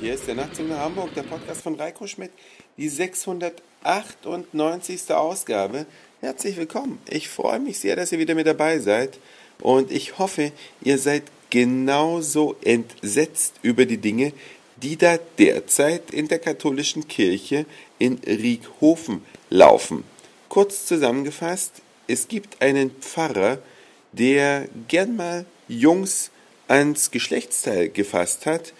[0.00, 2.32] hier ist der Nachtzug nach Hamburg, der Podcast von Reiko Schmidt,
[2.76, 5.10] die 698.
[5.10, 5.86] Ausgabe.
[6.20, 6.98] Herzlich willkommen.
[7.08, 9.18] Ich freue mich sehr, dass ihr wieder mit dabei seid
[9.60, 10.52] und ich hoffe,
[10.82, 14.32] ihr seid genauso entsetzt über die Dinge,
[14.76, 17.66] die da derzeit in der katholischen Kirche
[17.98, 20.02] in Rieghofen laufen.
[20.48, 23.58] Kurz zusammengefasst, es gibt einen Pfarrer,
[24.12, 26.31] der gern mal Jungs
[26.72, 28.72] ans Geschlechtsteil gefasst hat.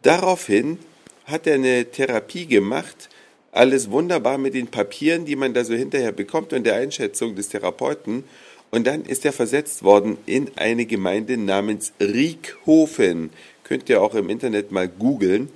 [0.00, 0.78] Daraufhin
[1.26, 3.10] hat er eine Therapie gemacht,
[3.52, 7.50] alles wunderbar mit den Papieren, die man da so hinterher bekommt und der Einschätzung des
[7.50, 8.24] Therapeuten.
[8.70, 13.30] Und dann ist er versetzt worden in eine Gemeinde namens Riekhofen.
[13.62, 15.50] Könnt ihr auch im Internet mal googeln.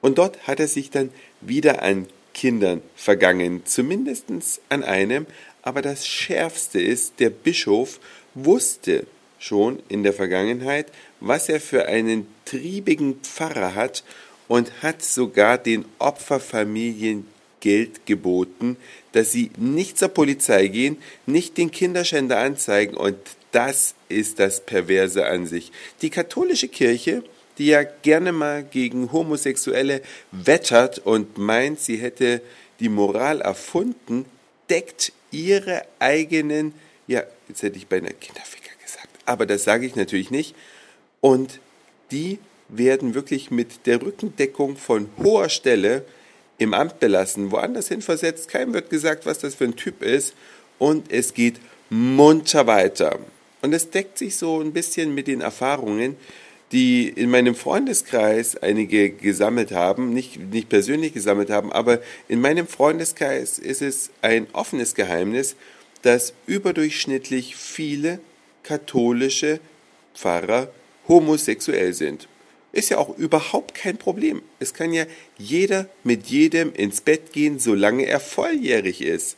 [0.00, 4.26] Und dort hat er sich dann wieder an Kindern vergangen, zumindest
[4.68, 5.26] an einem.
[5.62, 7.98] Aber das Schärfste ist, der Bischof
[8.34, 9.06] wusste
[9.38, 10.86] schon in der Vergangenheit,
[11.22, 14.02] was er für einen triebigen Pfarrer hat
[14.48, 17.26] und hat sogar den Opferfamilien
[17.60, 18.76] Geld geboten,
[19.12, 23.16] dass sie nicht zur Polizei gehen, nicht den Kinderschänder anzeigen und
[23.52, 25.70] das ist das Perverse an sich.
[26.00, 27.22] Die katholische Kirche,
[27.58, 32.42] die ja gerne mal gegen Homosexuelle wettert und meint, sie hätte
[32.80, 34.24] die Moral erfunden,
[34.68, 36.74] deckt ihre eigenen,
[37.06, 40.56] ja, jetzt hätte ich beinahe Kinderficker gesagt, aber das sage ich natürlich nicht,
[41.22, 41.60] und
[42.10, 46.04] die werden wirklich mit der Rückendeckung von hoher Stelle
[46.58, 48.48] im Amt belassen, woanders hin versetzt.
[48.48, 50.34] Keinem wird gesagt, was das für ein Typ ist.
[50.78, 53.18] Und es geht munter weiter.
[53.62, 56.16] Und es deckt sich so ein bisschen mit den Erfahrungen,
[56.72, 62.66] die in meinem Freundeskreis einige gesammelt haben, nicht, nicht persönlich gesammelt haben, aber in meinem
[62.66, 65.54] Freundeskreis ist es ein offenes Geheimnis,
[66.00, 68.18] dass überdurchschnittlich viele
[68.62, 69.60] katholische
[70.14, 70.72] Pfarrer
[71.08, 72.28] homosexuell sind.
[72.72, 74.42] Ist ja auch überhaupt kein Problem.
[74.58, 75.04] Es kann ja
[75.36, 79.36] jeder mit jedem ins Bett gehen, solange er volljährig ist.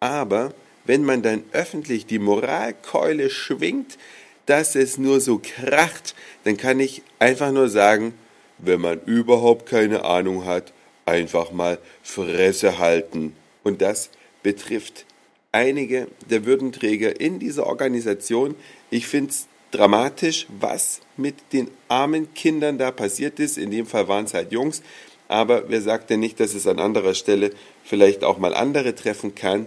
[0.00, 0.52] Aber
[0.84, 3.98] wenn man dann öffentlich die Moralkeule schwingt,
[4.46, 6.14] dass es nur so kracht,
[6.44, 8.14] dann kann ich einfach nur sagen,
[8.58, 10.72] wenn man überhaupt keine Ahnung hat,
[11.06, 13.34] einfach mal Fresse halten.
[13.62, 14.10] Und das
[14.42, 15.06] betrifft
[15.52, 18.54] einige der Würdenträger in dieser Organisation.
[18.90, 23.58] Ich finde es dramatisch, was mit den armen Kindern da passiert ist.
[23.58, 24.82] In dem Fall waren es halt Jungs,
[25.28, 27.50] aber wer sagt denn nicht, dass es an anderer Stelle
[27.84, 29.66] vielleicht auch mal andere treffen kann?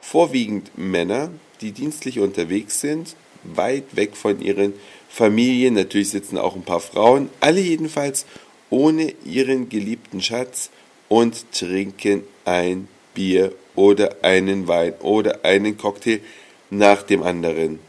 [0.01, 1.29] vorwiegend Männer,
[1.61, 4.73] die dienstlich unterwegs sind, weit weg von ihren
[5.09, 5.73] Familien.
[5.73, 8.25] Natürlich sitzen auch ein paar Frauen, alle jedenfalls
[8.69, 10.69] ohne ihren geliebten Schatz
[11.07, 16.21] und trinken ein Bier oder einen Wein oder einen Cocktail
[16.69, 17.79] nach dem anderen.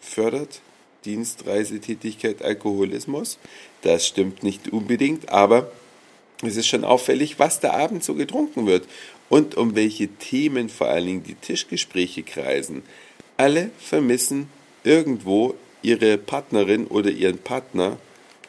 [0.00, 0.60] Fördert
[1.04, 3.38] Dienstreisetätigkeit Alkoholismus?
[3.82, 5.70] Das stimmt nicht unbedingt, aber
[6.42, 8.86] es ist schon auffällig, was da abends so getrunken wird
[9.28, 12.82] und um welche Themen vor allen Dingen die Tischgespräche kreisen.
[13.36, 14.48] Alle vermissen
[14.84, 17.98] irgendwo ihre Partnerin oder ihren Partner,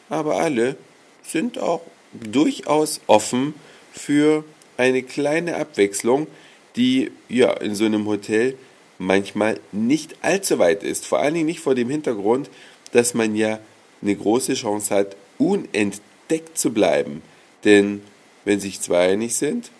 [0.08, 0.76] aber alle
[1.22, 3.54] sind auch durchaus offen
[3.92, 4.44] für
[4.80, 6.26] eine kleine Abwechslung,
[6.76, 8.56] die ja in so einem Hotel
[8.98, 11.06] manchmal nicht allzu weit ist.
[11.06, 12.50] Vor allen Dingen nicht vor dem Hintergrund,
[12.92, 13.58] dass man ja
[14.02, 17.22] eine große Chance hat, unentdeckt zu bleiben.
[17.64, 18.02] Denn
[18.44, 19.70] wenn sich zwei einig sind,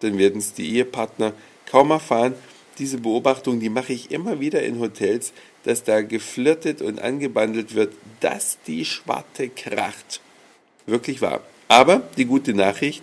[0.00, 1.32] dann werden es die Ehepartner
[1.66, 2.34] kaum erfahren.
[2.78, 5.32] Diese Beobachtung, die mache ich immer wieder in Hotels,
[5.64, 10.20] dass da geflirtet und angebandelt wird, dass die Schwarte kracht.
[10.86, 11.40] Wirklich wahr.
[11.68, 13.02] Aber die gute Nachricht,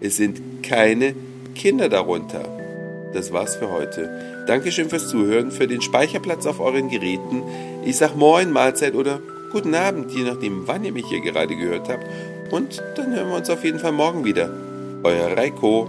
[0.00, 1.14] es sind keine
[1.54, 2.44] Kinder darunter.
[3.12, 4.44] Das war's für heute.
[4.46, 7.42] Dankeschön fürs Zuhören, für den Speicherplatz auf euren Geräten.
[7.84, 9.20] Ich sag Moin, Mahlzeit oder
[9.54, 12.04] Guten Abend, je nachdem, wann ihr mich hier gerade gehört habt.
[12.50, 14.50] Und dann hören wir uns auf jeden Fall morgen wieder.
[15.04, 15.88] Euer Reiko.